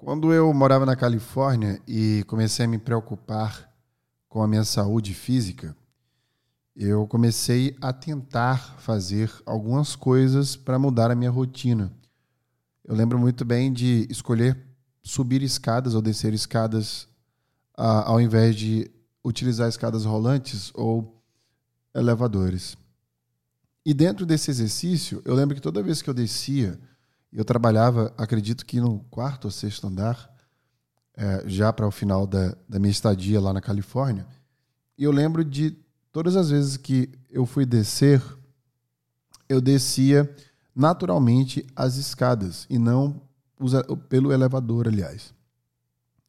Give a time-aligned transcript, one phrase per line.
[0.00, 3.68] Quando eu morava na Califórnia e comecei a me preocupar
[4.28, 5.76] com a minha saúde física,
[6.76, 11.92] eu comecei a tentar fazer algumas coisas para mudar a minha rotina.
[12.84, 14.56] Eu lembro muito bem de escolher
[15.02, 17.08] subir escadas ou descer escadas
[17.74, 18.88] ao invés de
[19.24, 21.20] utilizar escadas rolantes ou
[21.92, 22.78] elevadores.
[23.84, 26.78] E dentro desse exercício, eu lembro que toda vez que eu descia,
[27.32, 30.34] eu trabalhava, acredito que no quarto ou sexto andar,
[31.16, 34.26] é, já para o final da, da minha estadia lá na Califórnia,
[34.96, 35.76] e eu lembro de
[36.10, 38.22] todas as vezes que eu fui descer,
[39.48, 40.34] eu descia
[40.74, 43.20] naturalmente as escadas e não
[44.08, 45.34] pelo elevador, aliás.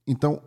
[0.06, 0.42] Então,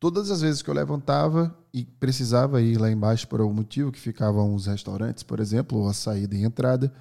[0.00, 4.00] todas as vezes que eu levantava e precisava ir lá embaixo por algum motivo, que
[4.00, 6.92] ficavam uns restaurantes, por exemplo, ou a saída e entrada,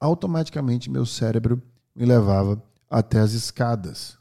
[0.00, 1.62] automaticamente meu cérebro
[1.98, 4.16] me levava até as escadas.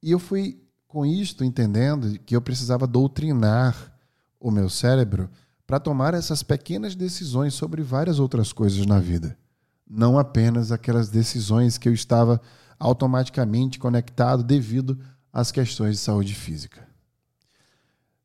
[0.00, 3.92] E eu fui com isto entendendo que eu precisava doutrinar
[4.38, 5.28] o meu cérebro
[5.66, 9.36] para tomar essas pequenas decisões sobre várias outras coisas na vida,
[9.84, 12.40] não apenas aquelas decisões que eu estava
[12.78, 14.96] automaticamente conectado devido
[15.32, 16.86] às questões de saúde física.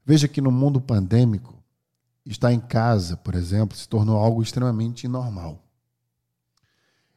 [0.06, 1.58] Veja que no mundo pandêmico,
[2.23, 5.70] estar em casa, por exemplo, se tornou algo extremamente normal.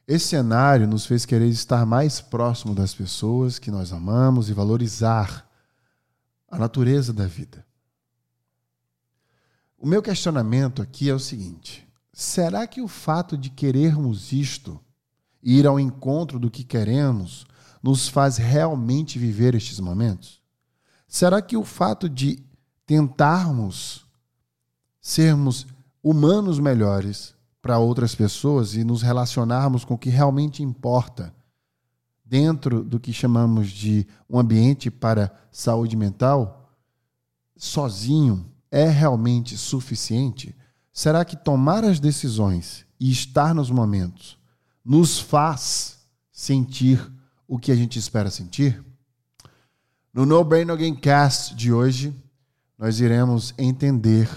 [0.07, 5.49] Esse cenário nos fez querer estar mais próximo das pessoas que nós amamos e valorizar
[6.47, 7.65] a natureza da vida.
[9.77, 14.79] O meu questionamento aqui é o seguinte: será que o fato de querermos isto
[15.41, 17.45] ir ao encontro do que queremos
[17.81, 20.39] nos faz realmente viver estes momentos?
[21.07, 22.43] Será que o fato de
[22.85, 24.05] tentarmos
[25.01, 25.65] sermos
[26.03, 27.34] humanos melhores
[27.65, 31.33] para outras pessoas e nos relacionarmos com o que realmente importa
[32.23, 36.71] dentro do que chamamos de um ambiente para saúde mental,
[37.57, 40.55] sozinho, é realmente suficiente?
[40.93, 44.37] Será que tomar as decisões e estar nos momentos
[44.85, 47.03] nos faz sentir
[47.47, 48.79] o que a gente espera sentir?
[50.13, 52.13] No No Brain Again Cast de hoje,
[52.77, 54.29] nós iremos entender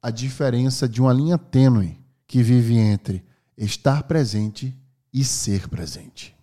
[0.00, 3.24] a diferença de uma linha tênue que vive entre
[3.56, 4.76] estar presente
[5.12, 6.34] e ser presente.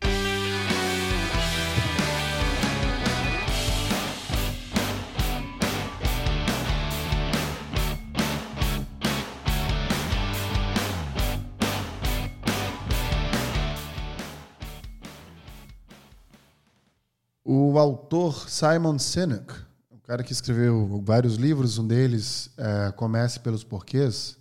[17.43, 19.53] O autor Simon Sinek,
[19.89, 24.37] o cara que escreveu vários livros, um deles é Comece pelos Porquês,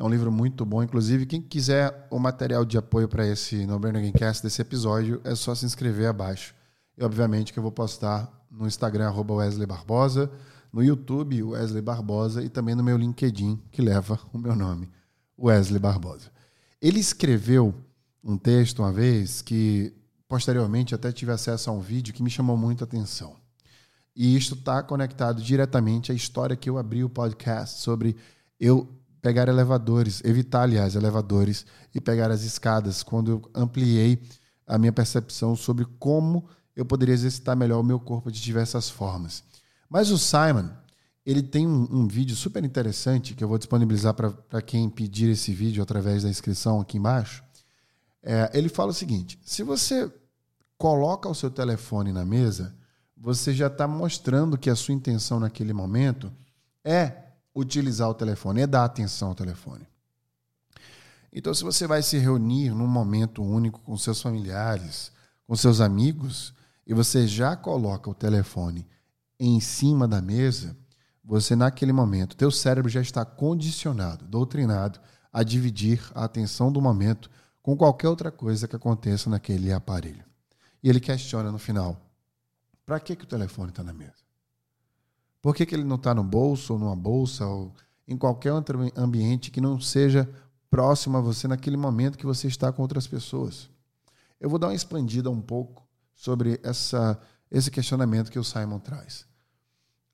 [0.00, 0.82] é um livro muito bom.
[0.82, 5.34] Inclusive, quem quiser o material de apoio para esse No Brain Gamecast desse episódio, é
[5.34, 6.54] só se inscrever abaixo.
[6.96, 10.32] E, obviamente, que eu vou postar no Instagram, Wesley Barbosa,
[10.72, 14.88] no YouTube, Wesley Barbosa, e também no meu LinkedIn, que leva o meu nome,
[15.38, 16.30] Wesley Barbosa.
[16.80, 17.74] Ele escreveu
[18.24, 19.92] um texto uma vez que
[20.26, 23.36] posteriormente até tive acesso a um vídeo que me chamou muito a atenção.
[24.16, 28.16] E isto está conectado diretamente à história que eu abri o podcast sobre
[28.58, 28.88] eu
[29.20, 34.22] pegar elevadores, evitar, aliás, elevadores e pegar as escadas, quando eu ampliei
[34.66, 39.42] a minha percepção sobre como eu poderia exercitar melhor o meu corpo de diversas formas.
[39.88, 40.70] Mas o Simon,
[41.26, 45.52] ele tem um, um vídeo super interessante que eu vou disponibilizar para quem pedir esse
[45.52, 47.42] vídeo através da inscrição aqui embaixo.
[48.22, 50.10] É, ele fala o seguinte: se você
[50.78, 52.74] coloca o seu telefone na mesa,
[53.16, 56.32] você já está mostrando que a sua intenção naquele momento
[56.84, 59.86] é utilizar o telefone, é dar atenção ao telefone.
[61.32, 65.12] Então, se você vai se reunir num momento único com seus familiares,
[65.46, 66.52] com seus amigos,
[66.86, 68.86] e você já coloca o telefone
[69.38, 70.76] em cima da mesa,
[71.24, 75.00] você naquele momento, teu cérebro já está condicionado, doutrinado
[75.32, 77.30] a dividir a atenção do momento
[77.62, 80.24] com qualquer outra coisa que aconteça naquele aparelho.
[80.82, 82.00] E ele questiona no final:
[82.84, 84.19] para que, que o telefone está na mesa?
[85.42, 87.74] Por que, que ele não está no bolso ou numa bolsa ou
[88.06, 90.28] em qualquer outro ambiente que não seja
[90.70, 93.70] próximo a você naquele momento que você está com outras pessoas?
[94.38, 97.18] Eu vou dar uma expandida um pouco sobre essa,
[97.50, 99.24] esse questionamento que o Simon traz.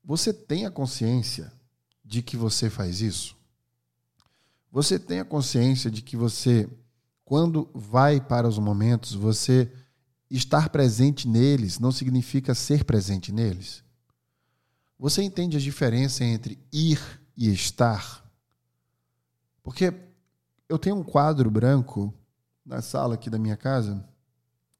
[0.03, 1.51] Você tem a consciência
[2.03, 3.35] de que você faz isso?
[4.71, 6.69] Você tem a consciência de que você,
[7.25, 9.69] quando vai para os momentos, você
[10.29, 13.83] estar presente neles não significa ser presente neles?
[14.99, 16.99] Você entende a diferença entre ir
[17.35, 18.25] e estar?
[19.61, 19.93] Porque
[20.67, 22.13] eu tenho um quadro branco
[22.65, 24.03] na sala aqui da minha casa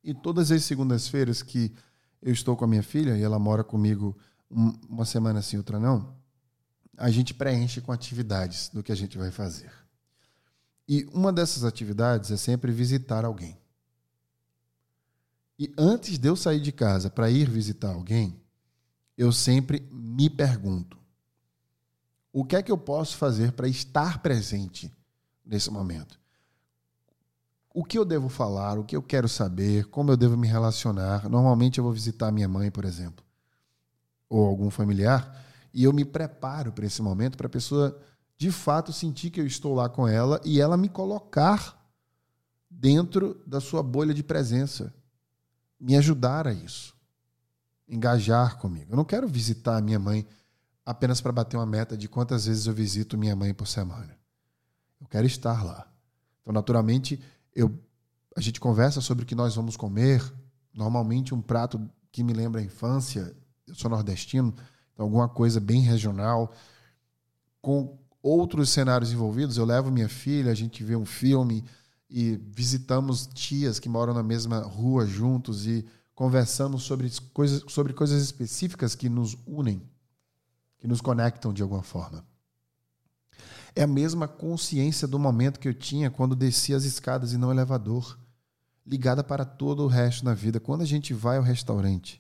[0.04, 1.74] e todas as segundas-feiras que
[2.22, 4.18] eu estou com a minha filha e ela mora comigo
[4.50, 6.16] uma semana sim, outra não,
[6.98, 9.72] a gente preenche com atividades do que a gente vai fazer.
[10.88, 13.58] E uma dessas atividades é sempre visitar alguém.
[15.60, 18.42] E antes de eu sair de casa para ir visitar alguém,
[19.18, 20.98] eu sempre me pergunto:
[22.32, 24.94] o que é que eu posso fazer para estar presente
[25.46, 26.20] nesse momento?
[27.74, 31.30] O que eu devo falar, o que eu quero saber, como eu devo me relacionar?
[31.30, 33.26] Normalmente eu vou visitar minha mãe, por exemplo,
[34.30, 35.44] ou algum familiar,
[35.74, 38.00] e eu me preparo para esse momento para a pessoa
[38.36, 41.76] de fato sentir que eu estou lá com ela e ela me colocar
[42.70, 44.94] dentro da sua bolha de presença,
[45.80, 46.96] me ajudar a isso,
[47.88, 48.92] engajar comigo.
[48.92, 50.26] Eu não quero visitar a minha mãe
[50.86, 54.18] apenas para bater uma meta de quantas vezes eu visito minha mãe por semana.
[55.00, 55.88] Eu quero estar lá.
[56.42, 57.22] Então, naturalmente,
[57.54, 57.78] eu,
[58.36, 60.24] a gente conversa sobre o que nós vamos comer.
[60.74, 63.36] Normalmente, um prato que me lembra a infância.
[63.66, 64.54] Eu sou nordestino,
[64.94, 66.52] então alguma coisa bem regional.
[67.62, 69.58] Com outros cenários envolvidos.
[69.58, 71.64] Eu levo minha filha, a gente vê um filme
[72.10, 75.86] e visitamos tias que moram na mesma rua juntos e
[76.18, 79.80] conversamos sobre coisas, sobre coisas específicas que nos unem,
[80.80, 82.26] que nos conectam de alguma forma.
[83.76, 87.52] É a mesma consciência do momento que eu tinha quando descia as escadas e não
[87.52, 88.18] elevador,
[88.84, 90.60] ligada para todo o resto da vida.
[90.60, 92.20] Quando a gente vai ao restaurante,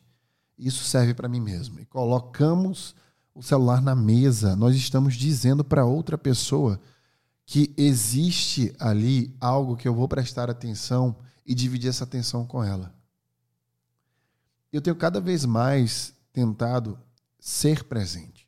[0.55, 1.79] isso serve para mim mesmo.
[1.79, 2.93] E colocamos
[3.33, 6.79] o celular na mesa, nós estamos dizendo para outra pessoa
[7.47, 12.95] que existe ali algo que eu vou prestar atenção e dividir essa atenção com ela.
[14.71, 16.99] Eu tenho cada vez mais tentado
[17.39, 18.47] ser presente.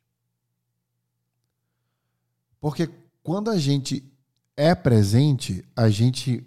[2.60, 2.88] Porque
[3.22, 4.04] quando a gente
[4.56, 6.46] é presente, a gente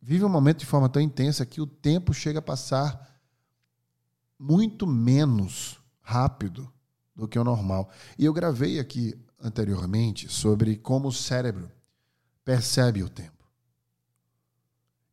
[0.00, 3.18] vive um momento de forma tão intensa que o tempo chega a passar
[4.38, 6.70] muito menos rápido
[7.16, 7.90] do que o normal.
[8.18, 11.70] E eu gravei aqui anteriormente sobre como o cérebro
[12.44, 13.32] percebe o tempo.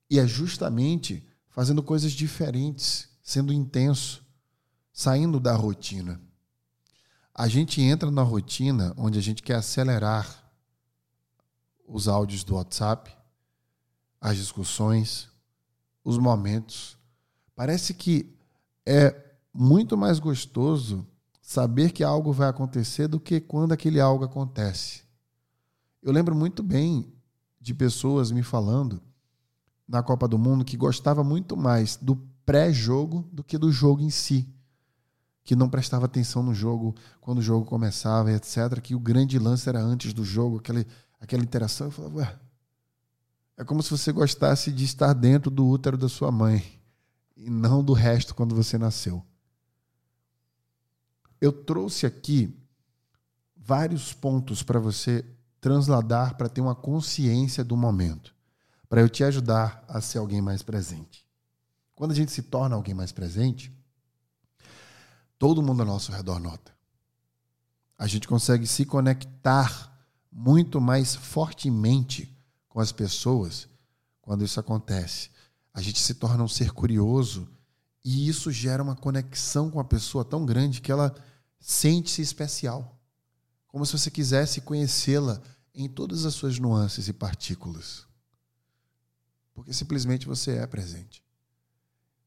[0.10, 4.26] E é justamente fazendo coisas diferentes, sendo intenso,
[4.92, 6.22] saindo da rotina.
[7.34, 10.42] A gente entra na rotina onde a gente quer acelerar
[11.88, 13.16] os áudios do WhatsApp,
[14.20, 15.30] as discussões,
[16.04, 16.98] os momentos.
[17.56, 18.36] Parece que
[18.86, 19.16] é
[19.54, 21.06] muito mais gostoso
[21.42, 25.04] saber que algo vai acontecer do que quando aquele algo acontece.
[26.02, 27.14] Eu lembro muito bem
[27.60, 29.02] de pessoas me falando
[29.88, 32.16] na Copa do Mundo que gostava muito mais do
[32.46, 34.48] pré-jogo do que do jogo em si.
[35.44, 38.80] Que não prestava atenção no jogo quando o jogo começava, etc.
[38.82, 40.86] Que o grande lance era antes do jogo, aquele,
[41.20, 41.88] aquela interação.
[41.88, 42.40] Eu falava, ué,
[43.58, 46.80] é como se você gostasse de estar dentro do útero da sua mãe
[47.36, 49.24] e não do resto quando você nasceu.
[51.40, 52.56] Eu trouxe aqui
[53.56, 55.26] vários pontos para você
[55.60, 58.34] transladar para ter uma consciência do momento,
[58.90, 61.26] para eu te ajudar a ser alguém mais presente.
[62.02, 63.72] Quando a gente se torna alguém mais presente,
[65.38, 66.76] todo mundo ao nosso redor nota.
[67.96, 72.36] A gente consegue se conectar muito mais fortemente
[72.68, 73.70] com as pessoas
[74.20, 75.30] quando isso acontece.
[75.72, 77.48] A gente se torna um ser curioso
[78.04, 81.14] e isso gera uma conexão com a pessoa tão grande que ela
[81.60, 83.00] Sente-se especial,
[83.68, 85.40] como se você quisesse conhecê-la
[85.72, 88.08] em todas as suas nuances e partículas.
[89.54, 91.24] Porque simplesmente você é presente.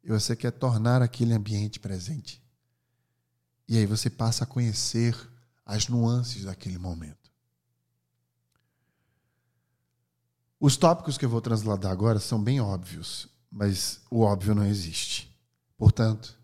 [0.05, 2.41] E você quer tornar aquele ambiente presente.
[3.67, 5.17] E aí você passa a conhecer
[5.65, 7.33] as nuances daquele momento.
[10.61, 15.35] Os tópicos que eu vou transladar agora são bem óbvios, mas o óbvio não existe.
[15.77, 16.39] Portanto,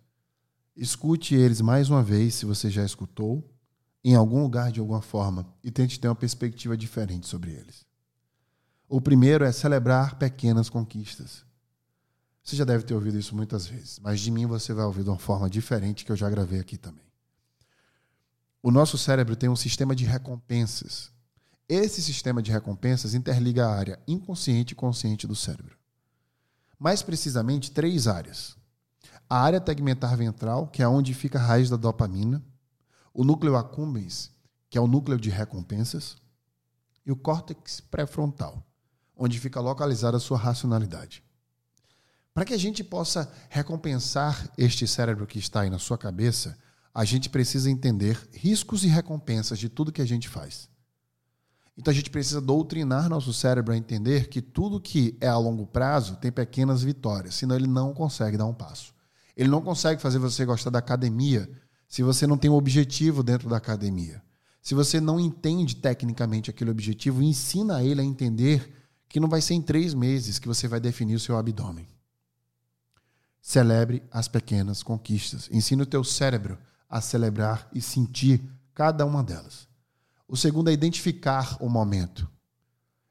[0.81, 3.47] Escute eles mais uma vez, se você já escutou,
[4.03, 7.85] em algum lugar de alguma forma, e tente ter uma perspectiva diferente sobre eles.
[8.89, 11.45] O primeiro é celebrar pequenas conquistas.
[12.43, 15.11] Você já deve ter ouvido isso muitas vezes, mas de mim você vai ouvir de
[15.11, 17.05] uma forma diferente que eu já gravei aqui também.
[18.63, 21.11] O nosso cérebro tem um sistema de recompensas.
[21.69, 25.77] Esse sistema de recompensas interliga a área inconsciente e consciente do cérebro.
[26.79, 28.57] Mais precisamente, três áreas
[29.31, 32.45] a área tegmentar ventral, que é onde fica a raiz da dopamina,
[33.15, 34.33] o núcleo accumbens,
[34.69, 36.17] que é o núcleo de recompensas,
[37.07, 38.61] e o córtex pré-frontal,
[39.17, 41.23] onde fica localizada a sua racionalidade.
[42.33, 46.57] Para que a gente possa recompensar este cérebro que está aí na sua cabeça,
[46.95, 50.69] a gente precisa entender riscos e recompensas de tudo que a gente faz.
[51.77, 55.67] Então a gente precisa doutrinar nosso cérebro a entender que tudo que é a longo
[55.67, 58.93] prazo tem pequenas vitórias, senão ele não consegue dar um passo
[59.37, 61.51] Ele não consegue fazer você gostar da academia
[61.89, 64.23] se você não tem um objetivo dentro da academia.
[64.63, 68.71] Se você não entende tecnicamente aquele objetivo, ensina ele a entender
[69.09, 71.89] que não vai ser em três meses que você vai definir o seu abdômen.
[73.41, 75.49] Celebre as pequenas conquistas.
[75.51, 78.43] Ensine o teu cérebro a celebrar e sentir
[78.75, 79.69] cada uma delas.
[80.29, 82.29] O segundo é identificar o momento.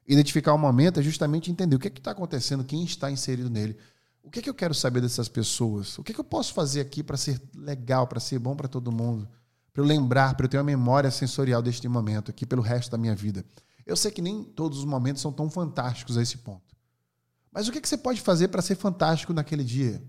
[0.06, 3.76] Identificar o momento é justamente entender o que é está acontecendo, quem está inserido nele.
[4.22, 5.98] O que, é que eu quero saber dessas pessoas?
[5.98, 8.68] O que, é que eu posso fazer aqui para ser legal, para ser bom para
[8.68, 9.28] todo mundo?
[9.72, 12.98] Para eu lembrar, para eu ter uma memória sensorial deste momento aqui pelo resto da
[12.98, 13.44] minha vida.
[13.86, 16.76] Eu sei que nem todos os momentos são tão fantásticos a esse ponto.
[17.52, 20.02] Mas o que, é que você pode fazer para ser fantástico naquele dia?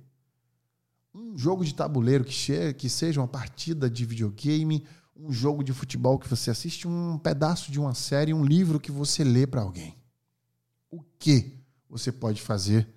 [1.13, 6.17] Um jogo de tabuleiro que, que seja uma partida de videogame, um jogo de futebol
[6.17, 9.95] que você assiste, um pedaço de uma série, um livro que você lê para alguém.
[10.89, 11.57] O que
[11.89, 12.87] você pode fazer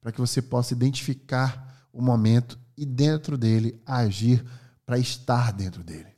[0.00, 4.44] para que você possa identificar o momento e dentro dele agir
[4.86, 6.14] para estar dentro dele?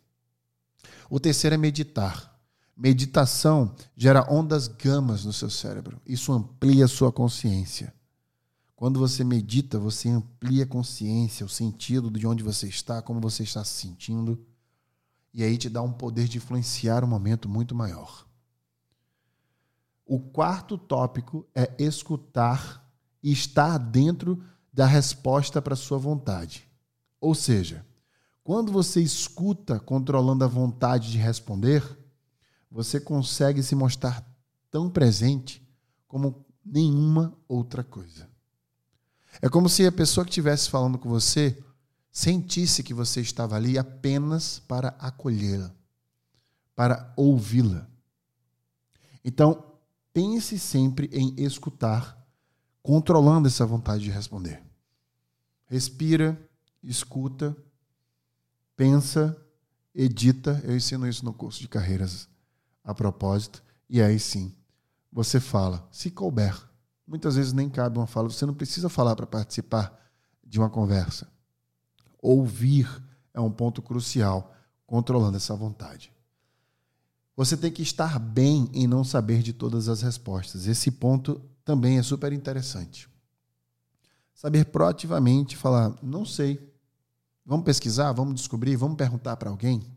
[1.08, 2.34] O terceiro é meditar.
[2.76, 6.00] Meditação gera ondas gamas no seu cérebro.
[6.04, 7.94] Isso amplia sua consciência.
[8.76, 13.42] Quando você medita, você amplia a consciência, o sentido de onde você está, como você
[13.42, 14.38] está se sentindo.
[15.33, 18.26] E aí te dá um poder de influenciar um momento muito maior.
[20.04, 22.87] O quarto tópico é escutar
[23.23, 26.71] e estar dentro da resposta para sua vontade.
[27.18, 27.85] Ou seja,
[28.45, 31.83] quando você escuta controlando a vontade de responder,
[32.71, 34.23] você consegue se mostrar
[34.71, 35.66] tão presente
[36.06, 38.36] como nenhuma outra coisa.
[39.40, 41.62] É como se a pessoa que estivesse falando com você
[42.11, 45.71] sentisse que você estava ali apenas para acolhê-la,
[46.75, 47.87] para ouvi-la.
[49.23, 49.73] Então,
[50.12, 52.16] pense sempre em escutar,
[52.83, 54.62] controlando essa vontade de responder.
[55.66, 56.40] Respira,
[56.83, 57.55] escuta,
[58.76, 59.37] pensa,
[59.95, 60.62] edita.
[60.64, 62.28] Eu ensino isso no curso de carreiras
[62.85, 64.55] a propósito, e aí sim,
[65.12, 66.57] você fala, se couber.
[67.06, 69.96] Muitas vezes nem cabe uma fala, você não precisa falar para participar
[70.44, 71.28] de uma conversa.
[72.20, 72.88] Ouvir
[73.32, 74.52] é um ponto crucial,
[74.86, 76.12] controlando essa vontade.
[77.36, 80.66] Você tem que estar bem em não saber de todas as respostas.
[80.66, 83.08] Esse ponto também é super interessante.
[84.34, 86.75] Saber proativamente falar, não sei.
[87.44, 89.95] Vamos pesquisar, vamos descobrir, vamos perguntar para alguém.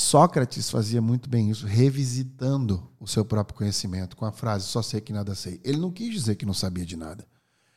[0.00, 4.98] Sócrates fazia muito bem isso, revisitando o seu próprio conhecimento com a frase só sei
[4.98, 5.60] que nada sei.
[5.62, 7.28] Ele não quis dizer que não sabia de nada.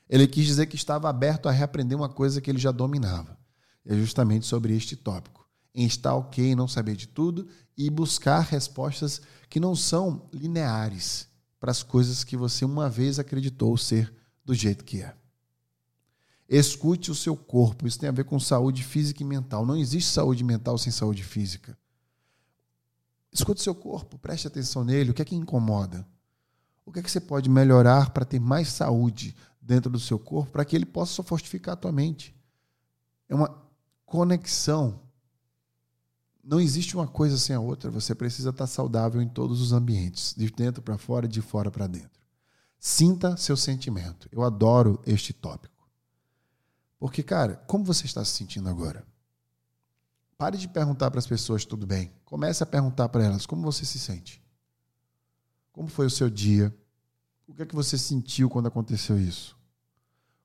[0.09, 3.37] Ele quis dizer que estava aberto a reaprender uma coisa que ele já dominava.
[3.85, 5.45] É justamente sobre este tópico.
[5.75, 7.45] Em estar ok, não saber de tudo
[7.77, 11.27] e buscar respostas que não são lineares
[11.59, 14.11] para as coisas que você uma vez acreditou ser
[14.45, 15.13] do jeito que é.
[16.47, 17.85] Escute o seu corpo.
[17.85, 19.65] Isso tem a ver com saúde física e mental.
[19.65, 21.77] Não existe saúde mental sem saúde física.
[23.33, 25.11] Escute o seu corpo, preste atenção nele.
[25.11, 26.07] O que é que incomoda?
[26.85, 30.51] O que é que você pode melhorar para ter mais saúde dentro do seu corpo,
[30.51, 32.35] para que ele possa fortificar a tua mente?
[33.27, 33.63] É uma
[34.05, 35.01] conexão.
[36.43, 37.89] Não existe uma coisa sem a outra.
[37.89, 41.87] Você precisa estar saudável em todos os ambientes, de dentro para fora, de fora para
[41.87, 42.21] dentro.
[42.77, 44.27] Sinta seu sentimento.
[44.31, 45.89] Eu adoro este tópico.
[46.99, 49.05] Porque, cara, como você está se sentindo agora?
[50.37, 52.11] Pare de perguntar para as pessoas tudo bem.
[52.25, 54.43] Comece a perguntar para elas como você se sente.
[55.71, 56.75] Como foi o seu dia?
[57.47, 59.57] O que é que você sentiu quando aconteceu isso?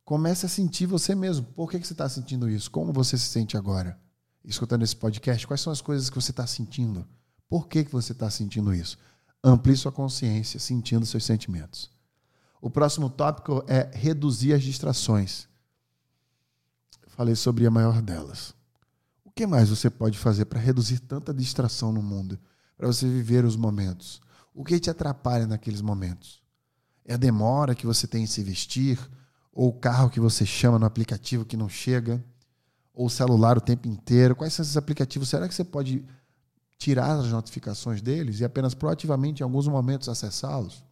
[0.05, 1.47] Comece a sentir você mesmo.
[1.47, 2.71] Por que, que você está sentindo isso?
[2.71, 3.99] Como você se sente agora?
[4.45, 7.07] Escutando esse podcast, quais são as coisas que você está sentindo?
[7.49, 8.99] Por que, que você está sentindo isso?
[9.43, 11.91] Amplie sua consciência, sentindo seus sentimentos.
[12.61, 15.47] O próximo tópico é reduzir as distrações.
[17.09, 18.58] Falei sobre a maior delas
[19.39, 22.37] que mais você pode fazer para reduzir tanta distração no mundo?
[22.77, 24.21] Para você viver os momentos?
[24.53, 26.43] O que te atrapalha naqueles momentos?
[27.05, 28.99] É a demora que você tem em se vestir?
[29.53, 32.21] Ou o carro que você chama no aplicativo que não chega?
[32.93, 34.35] Ou o celular o tempo inteiro?
[34.35, 35.29] Quais são esses aplicativos?
[35.29, 36.05] Será que você pode
[36.77, 40.85] tirar as notificações deles e apenas proativamente, em alguns momentos, acessá-los?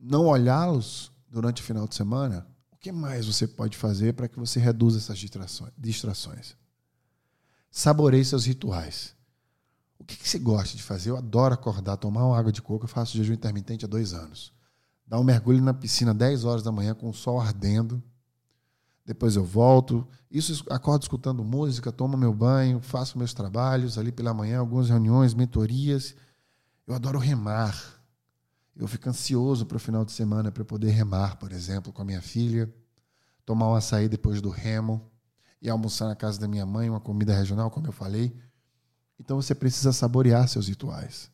[0.00, 2.46] Não olhá-los durante o final de semana?
[2.72, 6.56] O que mais você pode fazer para que você reduza essas distrações?
[7.76, 9.14] Saboreie seus rituais.
[9.98, 11.10] O que, que você gosta de fazer?
[11.10, 12.86] Eu adoro acordar, tomar uma água de coco.
[12.86, 14.50] Eu faço jejum intermitente há dois anos.
[15.06, 18.02] Dar um mergulho na piscina 10 horas da manhã com o sol ardendo.
[19.04, 20.08] Depois eu volto.
[20.30, 25.34] Isso acordo escutando música, tomo meu banho, faço meus trabalhos ali pela manhã, algumas reuniões,
[25.34, 26.14] mentorias.
[26.86, 28.00] Eu adoro remar.
[28.74, 32.06] Eu fico ansioso para o final de semana para poder remar, por exemplo, com a
[32.06, 32.74] minha filha.
[33.44, 35.12] tomar um açaí depois do remo
[35.60, 38.36] e almoçar na casa da minha mãe, uma comida regional, como eu falei.
[39.18, 41.30] Então você precisa saborear seus rituais.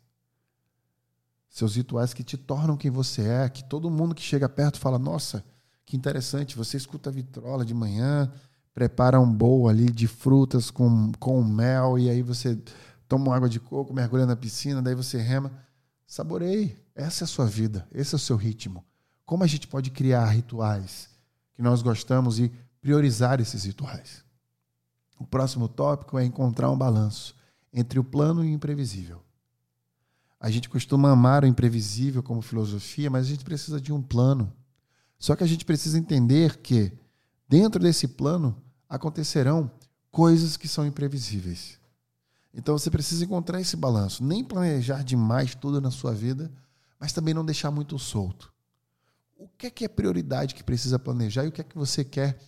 [1.48, 4.98] Seus rituais que te tornam quem você é, que todo mundo que chega perto fala:
[4.98, 5.44] Nossa,
[5.84, 8.32] que interessante, você escuta a vitrola de manhã,
[8.72, 12.58] prepara um bowl ali de frutas com, com mel, e aí você
[13.06, 15.52] toma uma água de coco, mergulha na piscina, daí você rema.
[16.06, 16.78] Saboreie.
[16.94, 18.84] Essa é a sua vida, esse é o seu ritmo.
[19.24, 21.08] Como a gente pode criar rituais
[21.54, 22.52] que nós gostamos e
[22.82, 24.22] priorizar esses rituais?
[25.18, 27.34] O próximo tópico é encontrar um balanço
[27.72, 29.22] entre o plano e o imprevisível.
[30.38, 34.52] A gente costuma amar o imprevisível como filosofia, mas a gente precisa de um plano.
[35.16, 36.92] Só que a gente precisa entender que,
[37.48, 39.70] dentro desse plano, acontecerão
[40.10, 41.78] coisas que são imprevisíveis.
[42.52, 44.24] Então você precisa encontrar esse balanço.
[44.24, 46.52] Nem planejar demais tudo na sua vida,
[46.98, 48.52] mas também não deixar muito solto.
[49.38, 52.04] O que é que é prioridade que precisa planejar e o que é que você
[52.04, 52.38] quer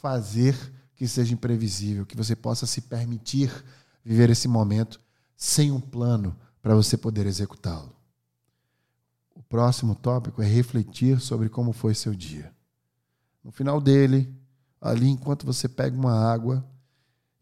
[0.00, 0.56] fazer
[0.96, 3.52] que seja imprevisível, que você possa se permitir
[4.04, 5.00] viver esse momento
[5.36, 7.94] sem um plano para você poder executá-lo.
[9.34, 12.52] O próximo tópico é refletir sobre como foi seu dia.
[13.42, 14.34] No final dele,
[14.80, 16.64] ali enquanto você pega uma água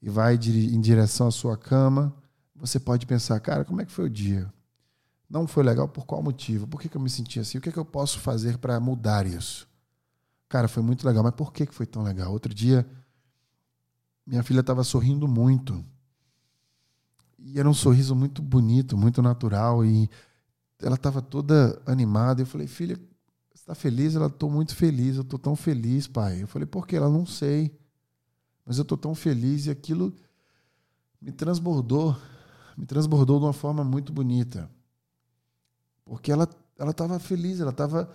[0.01, 2.15] e vai em direção à sua cama,
[2.55, 4.53] você pode pensar, cara, como é que foi o dia?
[5.29, 6.67] Não foi legal por qual motivo?
[6.67, 7.59] Por que, eu me senti assim?
[7.59, 9.69] O que, que eu posso fazer para mudar isso?
[10.49, 12.33] Cara, foi muito legal, mas por que, foi tão legal?
[12.33, 12.89] Outro dia,
[14.27, 15.85] minha filha estava sorrindo muito.
[17.39, 19.85] E era um sorriso muito bonito, muito natural.
[19.85, 20.09] E
[20.81, 22.43] ela estava toda animada.
[22.43, 22.97] Eu falei, filha,
[23.53, 24.15] você está feliz?
[24.15, 25.17] Ela, estou muito feliz.
[25.17, 26.43] Eu estou tão feliz, pai.
[26.43, 26.97] Eu falei, por quê?
[26.97, 27.79] Ela, não sei.
[28.65, 29.67] Mas eu estou tão feliz.
[29.67, 30.15] E aquilo
[31.21, 32.17] me transbordou.
[32.77, 34.71] Me transbordou de uma forma muito bonita.
[36.05, 38.11] Porque ela estava feliz, ela estava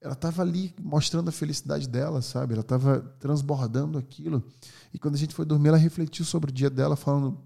[0.00, 2.52] ela estava ali mostrando a felicidade dela, sabe?
[2.52, 4.46] Ela estava transbordando aquilo.
[4.92, 7.42] E quando a gente foi dormir, ela refletiu sobre o dia dela, falando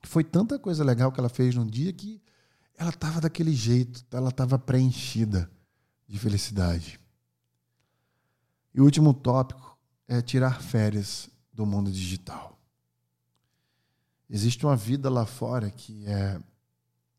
[0.00, 2.20] que foi tanta coisa legal que ela fez num dia que
[2.76, 5.50] ela estava daquele jeito, ela estava preenchida
[6.06, 7.00] de felicidade.
[8.74, 9.78] E o último tópico
[10.08, 12.58] é tirar férias do mundo digital.
[14.28, 16.40] Existe uma vida lá fora que é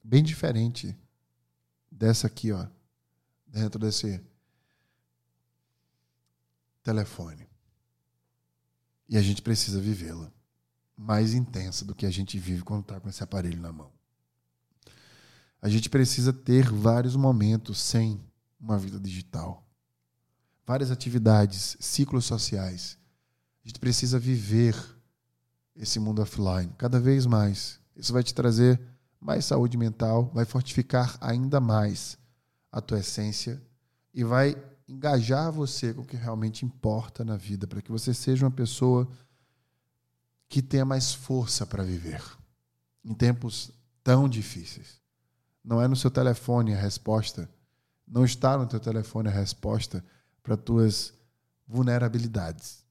[0.03, 0.95] bem diferente
[1.89, 2.67] dessa aqui, ó,
[3.47, 4.21] dentro desse
[6.85, 7.49] telefone.
[9.09, 10.31] E a gente precisa vivê-la
[10.95, 13.91] mais intensa do que a gente vive quando está com esse aparelho na mão.
[15.61, 18.23] A gente precisa ter vários momentos sem
[18.59, 19.67] uma vida digital,
[20.65, 22.97] várias atividades, ciclos sociais.
[23.63, 24.75] A gente precisa viver
[25.75, 27.79] esse mundo offline cada vez mais.
[27.95, 28.79] Isso vai te trazer
[29.19, 32.17] mais saúde mental, vai fortificar ainda mais
[32.71, 33.61] a tua essência
[34.13, 34.55] e vai
[34.87, 39.07] engajar você com o que realmente importa na vida, para que você seja uma pessoa
[40.47, 42.21] que tenha mais força para viver
[43.03, 43.71] em tempos
[44.03, 44.99] tão difíceis.
[45.63, 47.49] Não é no seu telefone a resposta,
[48.07, 50.03] não está no teu telefone a resposta
[50.41, 51.13] para tuas
[51.67, 52.83] vulnerabilidades.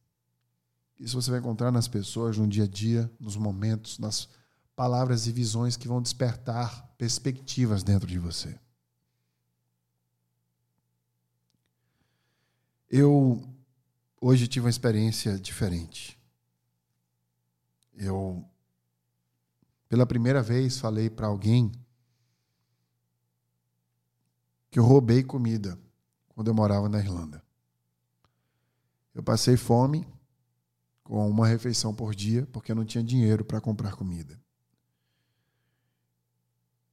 [0.99, 4.29] Isso você vai encontrar nas pessoas no dia a dia, nos momentos, nas
[4.75, 8.59] palavras e visões que vão despertar perspectivas dentro de você.
[12.97, 13.43] Eu
[14.21, 16.17] hoje tive uma experiência diferente
[17.97, 18.45] eu,
[19.89, 21.71] pela primeira vez, falei para alguém
[24.71, 25.79] que eu roubei comida
[26.29, 27.43] quando eu morava na Irlanda.
[29.15, 30.07] Eu passei fome
[31.05, 34.41] com uma refeição por dia porque eu não tinha dinheiro para comprar comida.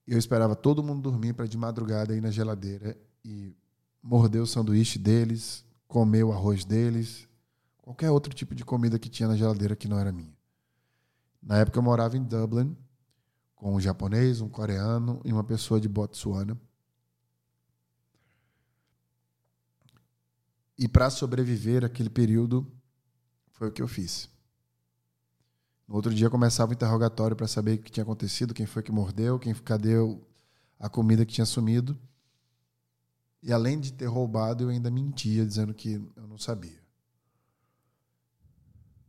[0.06, 3.56] Eu esperava todo mundo dormir para de madrugada ir na geladeira e
[4.04, 7.28] morder o sanduíche deles, comer o arroz deles,
[7.82, 10.34] qualquer outro tipo de comida que tinha na geladeira que não era minha.
[11.44, 12.78] Na época eu morava em Dublin
[13.54, 16.58] com um japonês, um coreano e uma pessoa de Botsuana.
[20.78, 22.66] E para sobreviver aquele período
[23.50, 24.30] foi o que eu fiz.
[25.86, 28.94] No outro dia começava o interrogatório para saber o que tinha acontecido, quem foi que
[28.94, 29.96] mordeu, quem cadê
[30.80, 32.00] a comida que tinha sumido.
[33.42, 36.80] E além de ter roubado, eu ainda mentia dizendo que eu não sabia.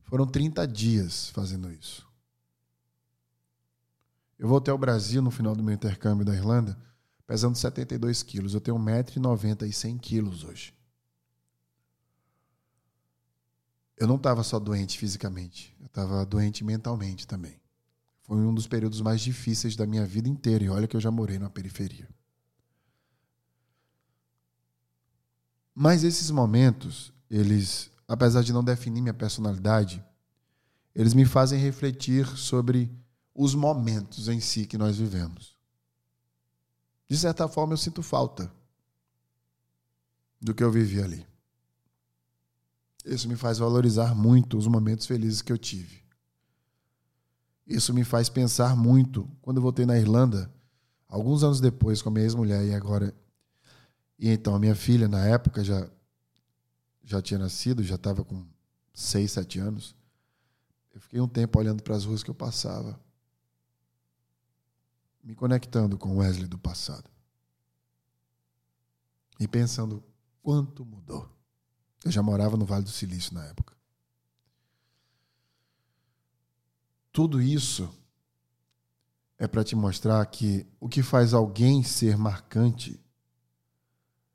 [0.05, 2.07] Foram 30 dias fazendo isso.
[4.38, 6.77] Eu voltei ao Brasil no final do meu intercâmbio da Irlanda,
[7.27, 8.55] pesando 72 quilos.
[8.55, 10.75] Eu tenho 1,90m e 100 quilos hoje.
[13.97, 17.61] Eu não estava só doente fisicamente, eu estava doente mentalmente também.
[18.23, 21.11] Foi um dos períodos mais difíceis da minha vida inteira, e olha que eu já
[21.11, 22.09] morei na periferia.
[25.75, 30.05] Mas esses momentos, eles apesar de não definir minha personalidade,
[30.95, 32.95] eles me fazem refletir sobre
[33.35, 35.57] os momentos em si que nós vivemos.
[37.09, 38.53] De certa forma, eu sinto falta
[40.39, 41.27] do que eu vivi ali.
[43.05, 46.03] Isso me faz valorizar muito os momentos felizes que eu tive.
[47.67, 50.53] Isso me faz pensar muito quando eu voltei na Irlanda,
[51.09, 53.15] alguns anos depois, com a minha ex-mulher e agora.
[54.23, 55.91] E então, a minha filha, na época, já,
[57.03, 58.47] já tinha nascido, já estava com
[58.95, 59.97] seis, sete anos.
[60.95, 63.01] Eu fiquei um tempo olhando para as ruas que eu passava,
[65.25, 67.11] me conectando com o Wesley do passado.
[69.41, 70.05] E pensando
[70.41, 71.29] quanto mudou.
[72.05, 73.77] Eu já morava no Vale do Silício na época.
[77.11, 77.93] Tudo isso
[79.37, 83.03] é para te mostrar que o que faz alguém ser marcante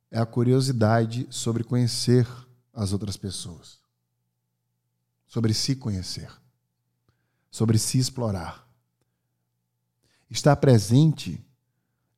[0.09, 2.27] é a curiosidade sobre conhecer
[2.73, 3.79] as outras pessoas,
[5.25, 6.31] sobre se conhecer,
[7.49, 8.67] sobre se explorar.
[10.29, 11.43] Estar presente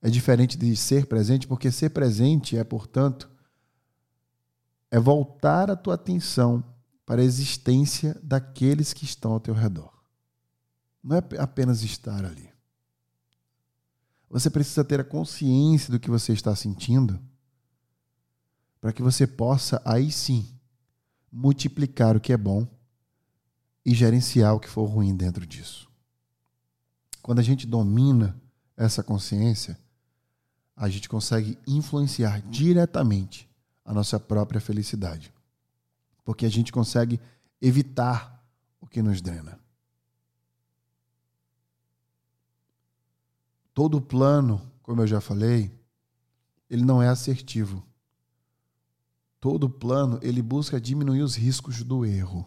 [0.02, 3.30] é diferente de ser presente, porque ser presente é, portanto,
[4.92, 6.64] é voltar a tua atenção
[7.06, 9.94] para a existência daqueles que estão ao teu redor.
[11.04, 12.50] Não é apenas estar ali.
[14.30, 17.20] Você precisa ter a consciência do que você está sentindo
[18.80, 20.48] para que você possa, aí sim,
[21.32, 22.68] multiplicar o que é bom
[23.86, 25.90] e gerenciar o que for ruim dentro disso.
[27.22, 28.40] Quando a gente domina
[28.76, 29.78] essa consciência,
[30.76, 33.50] a gente consegue influenciar diretamente
[33.84, 35.34] a nossa própria felicidade.
[36.24, 37.20] Porque a gente consegue
[37.62, 38.42] evitar
[38.80, 39.60] o que nos drena.
[43.74, 45.72] Todo plano, como eu já falei,
[46.70, 47.84] ele não é assertivo.
[49.40, 52.46] Todo plano, ele busca diminuir os riscos do erro.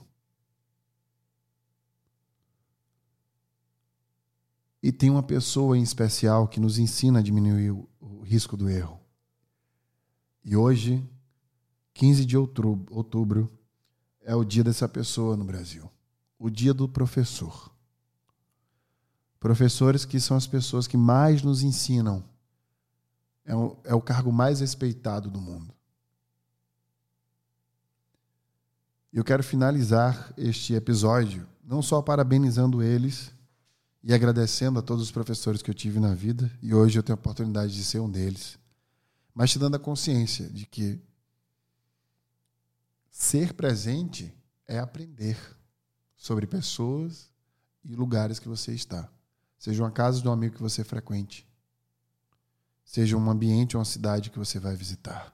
[4.83, 9.01] E tem uma pessoa em especial que nos ensina a diminuir o risco do erro.
[10.45, 11.09] E hoje
[11.95, 13.51] 15 de outubro,
[14.23, 15.91] é o dia dessa pessoa no Brasil.
[16.39, 17.71] O dia do professor.
[19.39, 22.25] Professores que são as pessoas que mais nos ensinam.
[23.45, 25.75] É o, é o cargo mais respeitado do mundo.
[29.13, 33.31] Eu quero finalizar este episódio não só parabenizando eles
[34.03, 37.17] e agradecendo a todos os professores que eu tive na vida, e hoje eu tenho
[37.17, 38.59] a oportunidade de ser um deles,
[39.33, 41.01] mas te dando a consciência de que
[43.13, 44.35] Ser presente
[44.67, 45.39] é aprender
[46.17, 47.31] sobre pessoas
[47.85, 49.07] e lugares que você está.
[49.59, 51.47] Seja uma casa de um amigo que você frequente.
[52.85, 55.33] Seja um ambiente ou uma cidade que você vai visitar.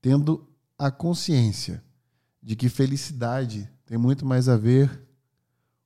[0.00, 0.48] Tendo
[0.78, 1.82] a consciência
[2.44, 5.02] de que felicidade tem muito mais a ver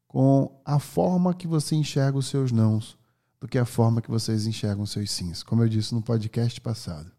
[0.09, 2.99] com a forma que você enxerga os seus nãos
[3.41, 6.61] do que a forma que vocês enxergam os seus sims, como eu disse no podcast
[6.61, 7.13] passado.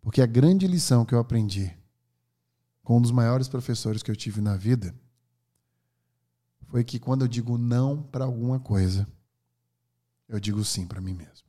[0.00, 1.76] Porque a grande lição que eu aprendi
[2.84, 4.94] com um dos maiores professores que eu tive na vida
[6.68, 9.04] foi que quando eu digo não para alguma coisa,
[10.28, 11.45] eu digo sim para mim mesmo.